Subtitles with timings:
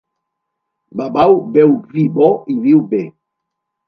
[0.97, 3.03] Babau beu vi bo i viu bé.